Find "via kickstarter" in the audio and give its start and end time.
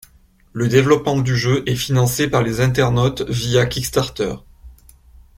3.29-4.37